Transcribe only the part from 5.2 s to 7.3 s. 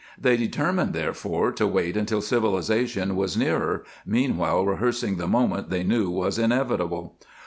moment they knew was inevitable.